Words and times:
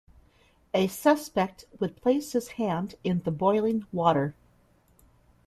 A 0.73 0.87
suspect 0.87 1.65
would 1.79 1.95
place 2.01 2.31
his 2.31 2.47
hand 2.53 2.95
in 3.03 3.19
the 3.21 3.29
boiling 3.29 3.85
water. 3.91 4.33